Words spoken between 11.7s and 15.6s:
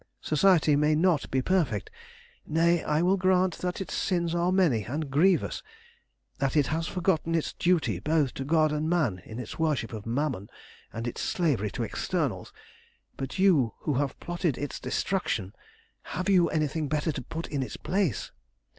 externals, but you who have plotted its destruction,